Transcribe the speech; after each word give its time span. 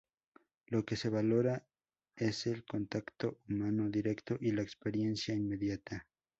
Lo 0.65 0.83
que 0.83 0.95
se 0.95 1.09
valora 1.11 1.63
es 2.15 2.47
el 2.47 2.65
contacto 2.65 3.37
humano 3.47 3.87
directo 3.91 4.35
y 4.41 4.49
la 4.51 4.63
experiencia 4.63 5.35
inmediata. 5.35 6.07